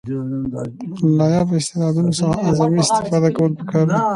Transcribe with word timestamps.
له 0.53 0.61
نایابه 1.17 1.55
استعدادونو 1.59 2.11
څخه 2.19 2.33
اعظمي 2.47 2.79
استفاده 2.83 3.29
کول 3.37 3.51
پکار 3.59 3.85
دي. 3.89 3.99